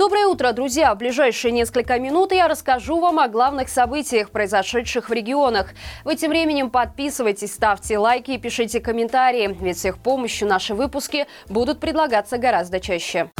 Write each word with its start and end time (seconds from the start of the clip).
Доброе 0.00 0.28
утро, 0.28 0.52
друзья! 0.52 0.94
В 0.94 0.96
ближайшие 0.96 1.52
несколько 1.52 1.98
минут 1.98 2.32
я 2.32 2.48
расскажу 2.48 3.00
вам 3.00 3.18
о 3.18 3.28
главных 3.28 3.68
событиях, 3.68 4.30
произошедших 4.30 5.10
в 5.10 5.12
регионах. 5.12 5.74
Вы 6.06 6.16
тем 6.16 6.30
временем 6.30 6.70
подписывайтесь, 6.70 7.52
ставьте 7.52 7.98
лайки 7.98 8.30
и 8.30 8.38
пишите 8.38 8.80
комментарии, 8.80 9.54
ведь 9.60 9.78
с 9.78 9.84
их 9.84 9.98
помощью 9.98 10.48
наши 10.48 10.72
выпуски 10.72 11.26
будут 11.50 11.80
предлагаться 11.80 12.38
гораздо 12.38 12.80
чаще. 12.80 13.30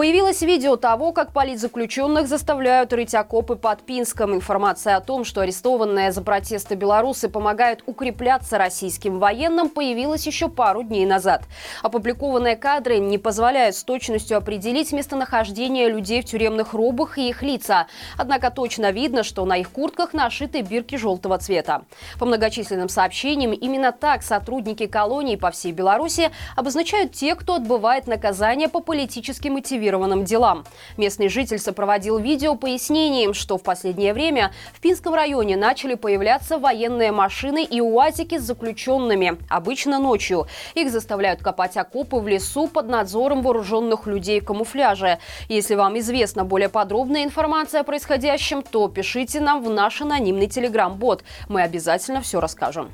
Появилось 0.00 0.40
видео 0.40 0.76
того, 0.76 1.12
как 1.12 1.34
политзаключенных 1.34 2.26
заставляют 2.26 2.90
рыть 2.94 3.14
окопы 3.14 3.54
под 3.54 3.82
Пинском. 3.82 4.34
Информация 4.34 4.96
о 4.96 5.02
том, 5.02 5.26
что 5.26 5.42
арестованные 5.42 6.10
за 6.10 6.22
протесты 6.22 6.74
белорусы 6.74 7.28
помогают 7.28 7.82
укрепляться 7.84 8.56
российским 8.56 9.18
военным, 9.18 9.68
появилась 9.68 10.26
еще 10.26 10.48
пару 10.48 10.84
дней 10.84 11.04
назад. 11.04 11.42
Опубликованные 11.82 12.56
кадры 12.56 12.96
не 12.96 13.18
позволяют 13.18 13.76
с 13.76 13.84
точностью 13.84 14.38
определить 14.38 14.90
местонахождение 14.90 15.90
людей 15.90 16.22
в 16.22 16.24
тюремных 16.24 16.72
робах 16.72 17.18
и 17.18 17.28
их 17.28 17.42
лица. 17.42 17.86
Однако 18.16 18.50
точно 18.50 18.92
видно, 18.92 19.22
что 19.22 19.44
на 19.44 19.58
их 19.58 19.68
куртках 19.68 20.14
нашиты 20.14 20.62
бирки 20.62 20.96
желтого 20.96 21.36
цвета. 21.36 21.82
По 22.18 22.24
многочисленным 22.24 22.88
сообщениям, 22.88 23.52
именно 23.52 23.92
так 23.92 24.22
сотрудники 24.22 24.86
колоний 24.86 25.36
по 25.36 25.50
всей 25.50 25.72
Беларуси 25.72 26.30
обозначают 26.56 27.12
те, 27.12 27.34
кто 27.34 27.56
отбывает 27.56 28.06
наказание 28.06 28.70
по 28.70 28.80
политически 28.80 29.48
мотивированным 29.48 29.89
коррумпированным 29.90 30.24
делам. 30.24 30.64
Местный 30.96 31.28
житель 31.28 31.58
сопроводил 31.58 32.18
видео 32.18 32.54
пояснением, 32.54 33.34
что 33.34 33.58
в 33.58 33.62
последнее 33.62 34.12
время 34.14 34.52
в 34.72 34.80
Пинском 34.80 35.14
районе 35.14 35.56
начали 35.56 35.94
появляться 35.94 36.58
военные 36.58 37.12
машины 37.12 37.64
и 37.64 37.80
уазики 37.80 38.38
с 38.38 38.42
заключенными, 38.42 39.38
обычно 39.48 39.98
ночью. 39.98 40.46
Их 40.74 40.90
заставляют 40.90 41.42
копать 41.42 41.76
окопы 41.76 42.16
в 42.16 42.28
лесу 42.28 42.68
под 42.68 42.88
надзором 42.88 43.42
вооруженных 43.42 44.06
людей 44.06 44.40
в 44.40 44.44
камуфляже. 44.44 45.18
Если 45.48 45.74
вам 45.74 45.98
известна 45.98 46.44
более 46.44 46.68
подробная 46.68 47.24
информация 47.24 47.80
о 47.80 47.84
происходящем, 47.84 48.62
то 48.62 48.88
пишите 48.88 49.40
нам 49.40 49.62
в 49.62 49.70
наш 49.70 50.00
анонимный 50.00 50.46
телеграм-бот. 50.46 51.24
Мы 51.48 51.62
обязательно 51.62 52.20
все 52.20 52.40
расскажем. 52.40 52.90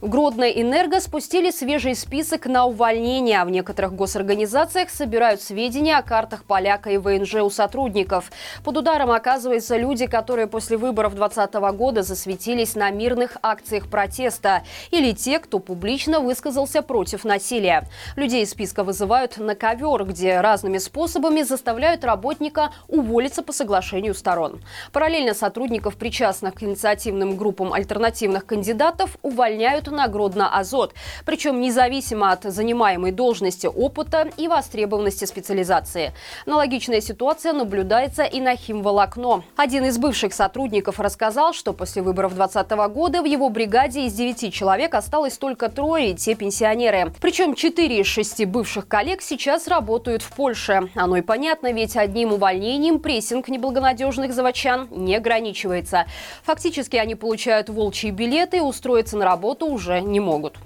В 0.00 0.08
Гродно 0.08 0.44
Энерго 0.44 0.98
спустили 0.98 1.50
свежий 1.50 1.94
список 1.94 2.46
на 2.46 2.64
увольнение. 2.64 3.44
В 3.44 3.50
некоторых 3.50 3.94
госорганизациях 3.94 4.88
собирают 4.88 5.42
сведения 5.42 5.98
о 5.98 6.02
картах 6.02 6.44
поляка 6.44 6.88
и 6.88 6.96
ВНЖ 6.96 7.34
у 7.42 7.50
сотрудников. 7.50 8.32
Под 8.64 8.78
ударом 8.78 9.10
оказываются 9.10 9.76
люди, 9.76 10.06
которые 10.06 10.46
после 10.46 10.78
выборов 10.78 11.14
2020 11.16 11.76
года 11.76 12.02
засветились 12.02 12.76
на 12.76 12.90
мирных 12.90 13.36
акциях 13.42 13.90
протеста. 13.90 14.62
Или 14.90 15.12
те, 15.12 15.38
кто 15.38 15.58
публично 15.58 16.20
высказался 16.20 16.80
против 16.80 17.24
насилия. 17.24 17.86
Людей 18.16 18.44
из 18.44 18.52
списка 18.52 18.84
вызывают 18.84 19.36
на 19.36 19.54
ковер, 19.54 20.06
где 20.06 20.40
разными 20.40 20.78
способами 20.78 21.42
заставляют 21.42 22.04
работника 22.04 22.70
уволиться 22.88 23.42
по 23.42 23.52
соглашению 23.52 24.14
сторон. 24.14 24.62
Параллельно 24.94 25.34
сотрудников, 25.34 25.96
причастных 25.96 26.54
к 26.54 26.62
инициативным 26.62 27.36
группам 27.36 27.74
альтернативных 27.74 28.46
кандидатов, 28.46 29.18
увольняют 29.20 29.89
на 29.90 30.06
Гродно-Азот. 30.08 30.92
Причем 31.24 31.60
независимо 31.60 32.32
от 32.32 32.44
занимаемой 32.44 33.12
должности, 33.12 33.66
опыта 33.66 34.28
и 34.36 34.48
востребованности 34.48 35.24
специализации. 35.24 36.12
Аналогичная 36.46 37.00
ситуация 37.00 37.52
наблюдается 37.52 38.24
и 38.24 38.40
на 38.40 38.56
химволокно. 38.56 39.42
Один 39.56 39.84
из 39.84 39.98
бывших 39.98 40.34
сотрудников 40.34 41.00
рассказал, 41.00 41.52
что 41.52 41.72
после 41.72 42.02
выборов 42.02 42.34
2020 42.34 42.92
года 42.92 43.22
в 43.22 43.24
его 43.24 43.48
бригаде 43.48 44.06
из 44.06 44.12
9 44.14 44.52
человек 44.52 44.94
осталось 44.94 45.38
только 45.38 45.68
трое, 45.68 46.10
и 46.10 46.14
те 46.14 46.34
пенсионеры. 46.34 47.12
Причем 47.20 47.54
4 47.54 48.00
из 48.00 48.06
6 48.06 48.44
бывших 48.46 48.86
коллег 48.86 49.22
сейчас 49.22 49.66
работают 49.68 50.22
в 50.22 50.32
Польше. 50.32 50.90
Оно 50.94 51.16
и 51.16 51.22
понятно, 51.22 51.72
ведь 51.72 51.96
одним 51.96 52.32
увольнением 52.32 53.00
прессинг 53.00 53.48
неблагонадежных 53.48 54.32
заводчан 54.32 54.88
не 54.90 55.16
ограничивается. 55.16 56.06
Фактически 56.44 56.96
они 56.96 57.14
получают 57.14 57.68
волчьи 57.68 58.10
билеты 58.10 58.58
и 58.58 58.60
устроиться 58.60 59.16
на 59.16 59.24
работу 59.24 59.66
уже 59.66 59.79
уже 59.80 60.00
не 60.02 60.20
могут. 60.20 60.58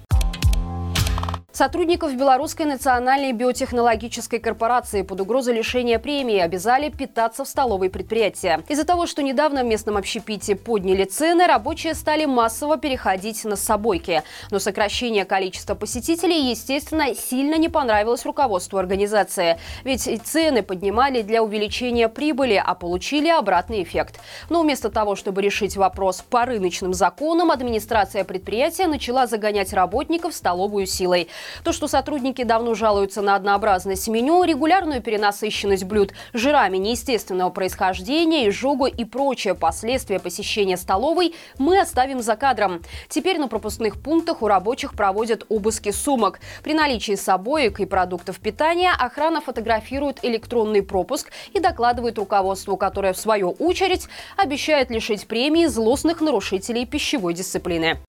Сотрудников 1.55 2.13
Белорусской 2.13 2.65
национальной 2.65 3.31
биотехнологической 3.31 4.39
корпорации 4.39 5.03
под 5.03 5.21
угрозой 5.21 5.53
лишения 5.55 5.99
премии 5.99 6.37
обязали 6.37 6.89
питаться 6.89 7.45
в 7.45 7.47
столовой 7.47 7.89
предприятия. 7.89 8.61
Из-за 8.67 8.83
того, 8.83 9.07
что 9.07 9.23
недавно 9.23 9.63
в 9.63 9.65
местном 9.65 9.95
общепите 9.95 10.57
подняли 10.57 11.05
цены, 11.05 11.47
рабочие 11.47 11.93
стали 11.93 12.25
массово 12.25 12.75
переходить 12.75 13.45
на 13.45 13.55
собойки. 13.55 14.21
Но 14.51 14.59
сокращение 14.59 15.23
количества 15.23 15.75
посетителей, 15.75 16.49
естественно, 16.49 17.15
сильно 17.15 17.55
не 17.55 17.69
понравилось 17.69 18.25
руководству 18.25 18.77
организации. 18.77 19.57
Ведь 19.85 20.09
цены 20.25 20.61
поднимали 20.61 21.21
для 21.21 21.41
увеличения 21.41 22.09
прибыли, 22.09 22.61
а 22.61 22.75
получили 22.75 23.29
обратный 23.29 23.81
эффект. 23.81 24.19
Но 24.49 24.61
вместо 24.61 24.89
того, 24.89 25.15
чтобы 25.15 25.41
решить 25.41 25.77
вопрос 25.77 26.21
по 26.21 26.43
рыночным 26.43 26.93
законам, 26.93 27.49
администрация 27.49 28.25
предприятия 28.25 28.87
начала 28.87 29.25
загонять 29.25 29.71
работников 29.71 30.33
в 30.33 30.35
столовую 30.35 30.85
силой. 30.85 31.29
То, 31.63 31.71
что 31.71 31.87
сотрудники 31.87 32.43
давно 32.43 32.73
жалуются 32.73 33.21
на 33.21 33.35
однообразность 33.35 34.07
меню, 34.07 34.43
регулярную 34.43 35.01
перенасыщенность 35.01 35.83
блюд 35.83 36.13
жирами 36.33 36.77
неестественного 36.77 37.49
происхождения, 37.49 38.49
изжогу 38.49 38.85
и 38.85 39.05
прочие 39.05 39.55
последствия 39.55 40.19
посещения 40.19 40.77
столовой, 40.77 41.33
мы 41.57 41.79
оставим 41.79 42.21
за 42.21 42.35
кадром. 42.35 42.81
Теперь 43.09 43.39
на 43.39 43.47
пропускных 43.47 44.01
пунктах 44.01 44.41
у 44.41 44.47
рабочих 44.47 44.93
проводят 44.93 45.45
обыски 45.49 45.91
сумок. 45.91 46.39
При 46.63 46.73
наличии 46.73 47.15
собоек 47.15 47.79
и 47.79 47.85
продуктов 47.85 48.39
питания 48.39 48.91
охрана 48.91 49.41
фотографирует 49.41 50.19
электронный 50.23 50.83
пропуск 50.83 51.31
и 51.53 51.59
докладывает 51.59 52.17
руководству, 52.17 52.77
которое 52.77 53.13
в 53.13 53.17
свою 53.17 53.51
очередь 53.51 54.07
обещает 54.37 54.89
лишить 54.91 55.27
премии 55.27 55.65
злостных 55.65 56.21
нарушителей 56.21 56.85
пищевой 56.85 57.33
дисциплины. 57.33 57.99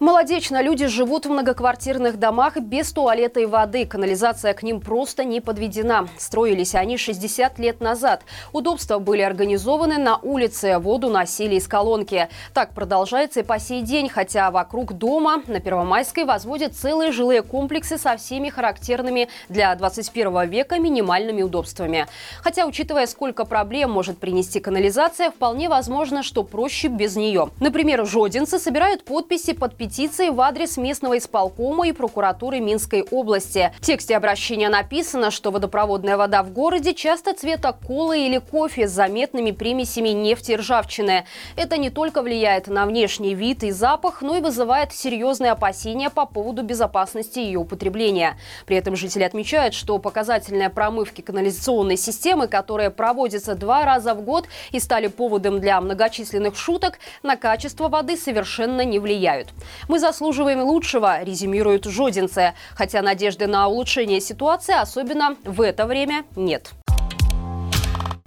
Молодечно 0.00 0.62
люди 0.62 0.86
живут 0.86 1.26
в 1.26 1.30
многоквартирных 1.30 2.18
домах 2.18 2.56
без 2.56 2.90
туалета 2.90 3.40
и 3.40 3.44
воды. 3.44 3.84
Канализация 3.84 4.54
к 4.54 4.62
ним 4.62 4.80
просто 4.80 5.24
не 5.24 5.42
подведена. 5.42 6.08
Строились 6.16 6.74
они 6.74 6.96
60 6.96 7.58
лет 7.58 7.82
назад. 7.82 8.22
Удобства 8.54 8.98
были 8.98 9.20
организованы 9.20 9.98
на 9.98 10.16
улице, 10.16 10.78
воду 10.78 11.10
носили 11.10 11.56
из 11.56 11.68
колонки. 11.68 12.30
Так 12.54 12.72
продолжается 12.72 13.40
и 13.40 13.42
по 13.42 13.58
сей 13.58 13.82
день, 13.82 14.08
хотя 14.08 14.50
вокруг 14.50 14.94
дома 14.94 15.42
на 15.46 15.60
Первомайской 15.60 16.24
возводят 16.24 16.74
целые 16.74 17.12
жилые 17.12 17.42
комплексы 17.42 17.98
со 17.98 18.16
всеми 18.16 18.48
характерными 18.48 19.28
для 19.50 19.74
21 19.74 20.48
века 20.48 20.78
минимальными 20.78 21.42
удобствами. 21.42 22.06
Хотя, 22.42 22.64
учитывая, 22.64 23.06
сколько 23.06 23.44
проблем 23.44 23.90
может 23.90 24.16
принести 24.16 24.60
канализация, 24.60 25.30
вполне 25.30 25.68
возможно, 25.68 26.22
что 26.22 26.42
проще 26.42 26.88
без 26.88 27.16
нее. 27.16 27.50
Например, 27.60 28.06
жодинцы 28.06 28.58
собирают 28.58 29.04
подписи 29.04 29.52
под 29.52 29.76
петицией 29.76 29.89
петиции 29.90 30.28
в 30.28 30.40
адрес 30.40 30.76
местного 30.76 31.18
исполкома 31.18 31.88
и 31.88 31.92
прокуратуры 31.92 32.60
Минской 32.60 33.02
области. 33.02 33.72
В 33.80 33.84
тексте 33.84 34.16
обращения 34.16 34.68
написано, 34.68 35.32
что 35.32 35.50
водопроводная 35.50 36.16
вода 36.16 36.44
в 36.44 36.52
городе 36.52 36.94
часто 36.94 37.34
цвета 37.34 37.72
колы 37.72 38.26
или 38.26 38.38
кофе 38.38 38.86
с 38.86 38.92
заметными 38.92 39.50
примесями 39.50 40.10
нефти 40.10 40.52
и 40.52 40.56
ржавчины. 40.56 41.26
Это 41.56 41.76
не 41.76 41.90
только 41.90 42.22
влияет 42.22 42.68
на 42.68 42.86
внешний 42.86 43.34
вид 43.34 43.64
и 43.64 43.72
запах, 43.72 44.22
но 44.22 44.36
и 44.36 44.40
вызывает 44.40 44.92
серьезные 44.92 45.50
опасения 45.50 46.08
по 46.08 46.24
поводу 46.24 46.62
безопасности 46.62 47.40
ее 47.40 47.58
употребления. 47.58 48.38
При 48.66 48.76
этом 48.76 48.94
жители 48.94 49.24
отмечают, 49.24 49.74
что 49.74 49.98
показательные 49.98 50.70
промывки 50.70 51.20
канализационной 51.20 51.96
системы, 51.96 52.46
которые 52.46 52.90
проводятся 52.90 53.56
два 53.56 53.84
раза 53.84 54.14
в 54.14 54.22
год 54.22 54.46
и 54.70 54.78
стали 54.78 55.08
поводом 55.08 55.58
для 55.58 55.80
многочисленных 55.80 56.56
шуток, 56.56 57.00
на 57.24 57.34
качество 57.34 57.88
воды 57.88 58.16
совершенно 58.16 58.84
не 58.84 59.00
влияют. 59.00 59.48
Мы 59.88 59.98
заслуживаем 59.98 60.62
лучшего, 60.62 61.22
резюмируют 61.22 61.84
жодинцы. 61.84 62.54
Хотя 62.74 63.02
надежды 63.02 63.46
на 63.46 63.68
улучшение 63.68 64.20
ситуации 64.20 64.74
особенно 64.74 65.36
в 65.44 65.60
это 65.60 65.86
время 65.86 66.24
нет. 66.36 66.72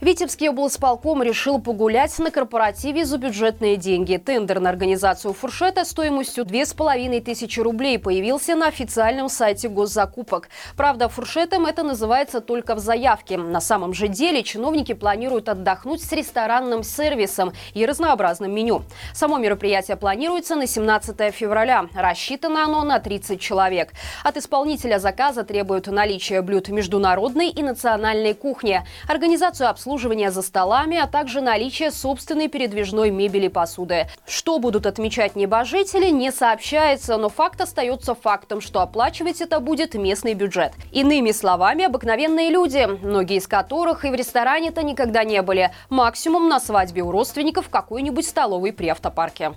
Витебский 0.03 0.49
облсполком 0.49 1.23
решил 1.23 1.61
погулять 1.61 2.19
на 2.19 2.29
корпоративе 2.29 3.05
за 3.05 3.17
бюджетные 3.17 3.77
деньги. 3.77 4.17
Тендер 4.17 4.59
на 4.59 4.69
организацию 4.69 5.33
фуршета 5.33 5.85
стоимостью 5.85 6.43
2500 6.43 7.63
рублей 7.63 7.97
появился 7.97 8.55
на 8.55 8.67
официальном 8.67 9.29
сайте 9.29 9.69
госзакупок. 9.69 10.49
Правда, 10.75 11.07
фуршетом 11.07 11.65
это 11.65 11.83
называется 11.83 12.41
только 12.41 12.75
в 12.75 12.79
заявке. 12.79 13.37
На 13.37 13.61
самом 13.61 13.93
же 13.93 14.09
деле 14.09 14.43
чиновники 14.43 14.91
планируют 14.91 15.47
отдохнуть 15.47 16.03
с 16.03 16.11
ресторанным 16.11 16.83
сервисом 16.83 17.53
и 17.73 17.85
разнообразным 17.85 18.53
меню. 18.53 18.81
Само 19.13 19.37
мероприятие 19.37 19.95
планируется 19.95 20.55
на 20.55 20.67
17 20.67 21.33
февраля. 21.33 21.85
Рассчитано 21.95 22.65
оно 22.65 22.83
на 22.83 22.99
30 22.99 23.39
человек. 23.39 23.93
От 24.25 24.35
исполнителя 24.35 24.99
заказа 24.99 25.45
требуют 25.45 25.87
наличия 25.87 26.41
блюд 26.41 26.67
международной 26.67 27.47
и 27.47 27.63
национальной 27.63 28.33
кухни. 28.33 28.81
Организацию 29.07 29.69
обслуживания 29.69 29.92
обслуживание 29.93 30.31
за 30.31 30.41
столами, 30.41 30.97
а 30.97 31.05
также 31.05 31.39
наличие 31.39 31.91
собственной 31.91 32.47
передвижной 32.47 33.11
мебели 33.11 33.45
и 33.45 33.49
посуды. 33.49 34.07
Что 34.25 34.57
будут 34.57 34.87
отмечать 34.87 35.35
небожители, 35.35 36.09
не 36.09 36.31
сообщается, 36.31 37.17
но 37.17 37.29
факт 37.29 37.61
остается 37.61 38.15
фактом, 38.15 38.59
что 38.59 38.81
оплачивать 38.81 39.39
это 39.39 39.59
будет 39.59 39.93
местный 39.93 40.33
бюджет. 40.33 40.71
Иными 40.91 41.31
словами, 41.31 41.85
обыкновенные 41.85 42.49
люди, 42.49 42.87
многие 43.03 43.37
из 43.37 43.47
которых 43.47 44.03
и 44.03 44.09
в 44.09 44.15
ресторане-то 44.15 44.81
никогда 44.81 45.23
не 45.23 45.43
были. 45.43 45.69
Максимум 45.89 46.49
на 46.49 46.59
свадьбе 46.59 47.03
у 47.03 47.11
родственников 47.11 47.69
какой-нибудь 47.69 48.27
столовой 48.27 48.73
при 48.73 48.87
автопарке. 48.87 49.53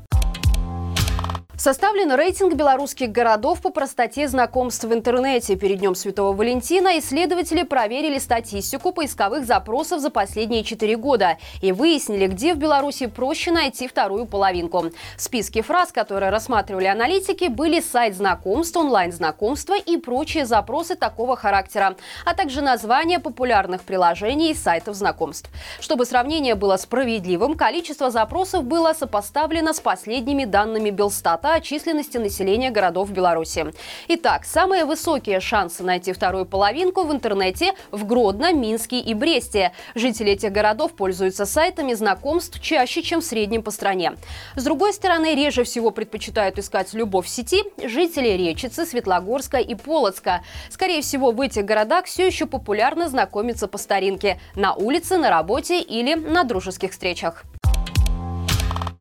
Составлен 1.58 2.12
рейтинг 2.12 2.52
белорусских 2.52 3.10
городов 3.10 3.62
по 3.62 3.70
простоте 3.70 4.28
знакомств 4.28 4.84
в 4.84 4.92
интернете. 4.92 5.56
Перед 5.56 5.78
Днем 5.78 5.94
Святого 5.94 6.36
Валентина 6.36 6.98
исследователи 6.98 7.62
проверили 7.62 8.18
статистику 8.18 8.92
поисковых 8.92 9.46
запросов 9.46 10.00
за 10.00 10.10
последние 10.10 10.64
четыре 10.64 10.98
года 10.98 11.38
и 11.62 11.72
выяснили, 11.72 12.26
где 12.26 12.52
в 12.52 12.58
Беларуси 12.58 13.06
проще 13.06 13.52
найти 13.52 13.88
вторую 13.88 14.26
половинку. 14.26 14.90
В 15.16 15.22
списке 15.22 15.62
фраз, 15.62 15.92
которые 15.92 16.30
рассматривали 16.30 16.84
аналитики, 16.84 17.48
были 17.48 17.80
сайт 17.80 18.14
знакомств, 18.14 18.76
онлайн-знакомства 18.76 19.76
и 19.78 19.96
прочие 19.96 20.44
запросы 20.44 20.94
такого 20.94 21.36
характера, 21.36 21.96
а 22.26 22.34
также 22.34 22.60
названия 22.60 23.18
популярных 23.18 23.80
приложений 23.80 24.50
и 24.50 24.54
сайтов 24.54 24.94
знакомств. 24.94 25.48
Чтобы 25.80 26.04
сравнение 26.04 26.54
было 26.54 26.76
справедливым, 26.76 27.54
количество 27.54 28.10
запросов 28.10 28.64
было 28.64 28.92
сопоставлено 28.92 29.72
с 29.72 29.80
последними 29.80 30.44
данными 30.44 30.90
Белстата 30.90 31.45
о 31.54 31.60
численности 31.60 32.18
населения 32.18 32.70
городов 32.70 33.10
Беларуси. 33.10 33.66
Итак, 34.08 34.44
самые 34.44 34.84
высокие 34.84 35.40
шансы 35.40 35.82
найти 35.82 36.12
вторую 36.12 36.46
половинку 36.46 37.04
в 37.04 37.12
интернете 37.12 37.74
в 37.90 38.06
Гродно, 38.06 38.52
Минске 38.52 38.98
и 38.98 39.14
Бресте. 39.14 39.72
Жители 39.94 40.32
этих 40.32 40.52
городов 40.52 40.92
пользуются 40.94 41.46
сайтами 41.46 41.94
знакомств 41.94 42.60
чаще, 42.60 43.02
чем 43.02 43.20
в 43.20 43.24
среднем 43.24 43.62
по 43.62 43.70
стране. 43.70 44.14
С 44.56 44.64
другой 44.64 44.92
стороны, 44.92 45.34
реже 45.34 45.64
всего 45.64 45.90
предпочитают 45.90 46.58
искать 46.58 46.92
любовь 46.94 47.26
в 47.26 47.28
сети 47.28 47.62
жители 47.82 48.28
Речицы, 48.30 48.84
Светлогорска 48.84 49.58
и 49.58 49.74
Полоцка. 49.74 50.42
Скорее 50.70 51.02
всего, 51.02 51.30
в 51.30 51.40
этих 51.40 51.64
городах 51.64 52.06
все 52.06 52.26
еще 52.26 52.46
популярно 52.46 53.08
знакомиться 53.08 53.68
по 53.68 53.78
старинке– 53.78 54.40
на 54.56 54.74
улице, 54.74 55.16
на 55.16 55.30
работе 55.30 55.80
или 55.80 56.14
на 56.14 56.44
дружеских 56.44 56.92
встречах. 56.92 57.44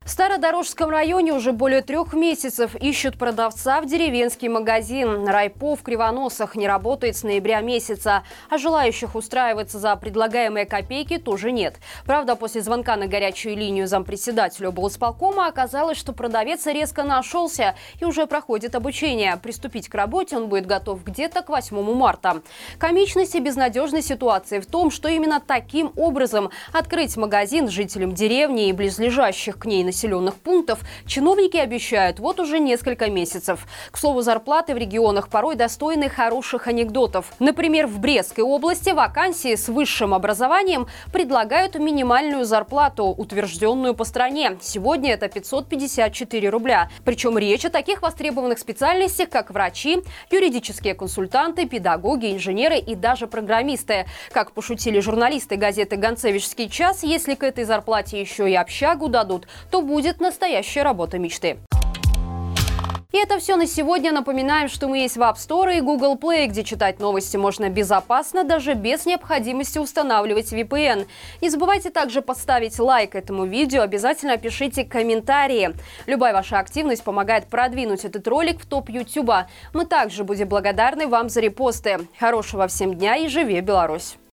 В 0.06 0.08
Стародорожском 0.08 0.88
районе 0.88 1.32
уже 1.32 1.50
более 1.50 1.82
трех 1.82 2.12
месяцев 2.12 2.76
ищут 2.76 3.18
продавца 3.18 3.80
в 3.80 3.86
деревенский 3.86 4.46
магазин. 4.46 5.26
Райпо 5.26 5.74
в 5.74 5.82
Кривоносах 5.82 6.54
не 6.54 6.68
работает 6.68 7.16
с 7.16 7.24
ноября 7.24 7.60
месяца, 7.60 8.22
а 8.48 8.56
желающих 8.56 9.16
устраиваться 9.16 9.80
за 9.80 9.96
предлагаемые 9.96 10.64
копейки 10.64 11.18
тоже 11.18 11.50
нет. 11.50 11.78
Правда, 12.04 12.36
после 12.36 12.60
звонка 12.60 12.94
на 12.94 13.08
горячую 13.08 13.56
линию 13.56 13.88
зампредседателю 13.88 14.68
облсполкома 14.68 15.48
оказалось, 15.48 15.98
что 15.98 16.12
продавец 16.12 16.66
резко 16.66 17.02
нашелся 17.02 17.74
и 18.00 18.04
уже 18.04 18.28
проходит 18.28 18.76
обучение. 18.76 19.36
Приступить 19.42 19.88
к 19.88 19.94
работе 19.96 20.36
он 20.36 20.48
будет 20.48 20.66
готов 20.66 21.02
где-то 21.02 21.42
к 21.42 21.48
8 21.48 21.82
марта. 21.94 22.42
Комичность 22.78 23.34
и 23.34 23.40
безнадежность 23.40 24.06
ситуации 24.06 24.60
в 24.60 24.66
том, 24.66 24.92
что 24.92 25.08
именно 25.08 25.42
таким 25.44 25.92
образом 25.96 26.50
открыть 26.72 27.16
магазин 27.16 27.68
жителям 27.68 28.14
деревни 28.14 28.68
и 28.68 28.72
близлежащих 28.72 29.58
к 29.58 29.64
ней 29.64 29.82
населения 29.82 29.95
населенных 29.96 30.34
пунктов 30.34 30.80
чиновники 31.06 31.56
обещают 31.56 32.18
вот 32.18 32.38
уже 32.38 32.58
несколько 32.58 33.08
месяцев. 33.08 33.66
К 33.90 33.96
слову, 33.96 34.20
зарплаты 34.20 34.74
в 34.74 34.76
регионах 34.76 35.30
порой 35.30 35.54
достойны 35.54 36.10
хороших 36.10 36.66
анекдотов. 36.66 37.32
Например, 37.38 37.86
в 37.86 37.98
Брестской 37.98 38.44
области 38.44 38.90
вакансии 38.90 39.54
с 39.54 39.68
высшим 39.68 40.12
образованием 40.12 40.86
предлагают 41.14 41.76
минимальную 41.76 42.44
зарплату, 42.44 43.06
утвержденную 43.06 43.94
по 43.94 44.04
стране. 44.04 44.58
Сегодня 44.60 45.14
это 45.14 45.28
554 45.28 46.50
рубля. 46.50 46.90
Причем 47.06 47.38
речь 47.38 47.64
о 47.64 47.70
таких 47.70 48.02
востребованных 48.02 48.58
специальностях, 48.58 49.30
как 49.30 49.50
врачи, 49.50 50.02
юридические 50.30 50.94
консультанты, 50.94 51.66
педагоги, 51.66 52.34
инженеры 52.34 52.76
и 52.76 52.94
даже 52.94 53.26
программисты. 53.26 54.04
Как 54.30 54.52
пошутили 54.52 55.00
журналисты 55.00 55.56
газеты 55.56 55.96
«Гонцевичский 55.96 56.68
час», 56.68 57.02
если 57.02 57.34
к 57.34 57.42
этой 57.42 57.64
зарплате 57.64 58.20
еще 58.20 58.50
и 58.50 58.54
общагу 58.54 59.08
дадут, 59.08 59.48
то 59.70 59.85
будет 59.86 60.20
настоящая 60.20 60.82
работа 60.82 61.18
мечты. 61.18 61.58
И 63.16 63.18
это 63.18 63.38
все 63.38 63.56
на 63.56 63.66
сегодня. 63.66 64.12
Напоминаем, 64.12 64.68
что 64.68 64.88
мы 64.88 64.98
есть 64.98 65.16
в 65.16 65.22
App 65.22 65.36
Store 65.36 65.74
и 65.74 65.80
Google 65.80 66.16
Play, 66.16 66.48
где 66.48 66.62
читать 66.64 67.00
новости 67.00 67.38
можно 67.38 67.70
безопасно, 67.70 68.44
даже 68.44 68.74
без 68.74 69.06
необходимости 69.06 69.78
устанавливать 69.78 70.52
VPN. 70.52 71.06
Не 71.40 71.48
забывайте 71.48 71.88
также 71.88 72.20
поставить 72.20 72.78
лайк 72.78 73.14
этому 73.14 73.46
видео, 73.46 73.80
обязательно 73.80 74.36
пишите 74.36 74.84
комментарии. 74.84 75.74
Любая 76.04 76.34
ваша 76.34 76.58
активность 76.58 77.04
помогает 77.04 77.46
продвинуть 77.46 78.04
этот 78.04 78.28
ролик 78.28 78.60
в 78.60 78.66
топ 78.66 78.90
YouTube. 78.90 79.32
Мы 79.72 79.86
также 79.86 80.22
будем 80.22 80.48
благодарны 80.48 81.06
вам 81.06 81.30
за 81.30 81.40
репосты. 81.40 82.00
Хорошего 82.18 82.66
всем 82.66 82.92
дня 82.92 83.16
и 83.16 83.28
живи 83.28 83.60
Беларусь! 83.62 84.18